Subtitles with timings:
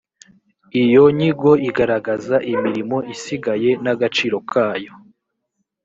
[0.83, 4.93] iyo nyigo igaragaza imirimo isigaye n’agaciro kayo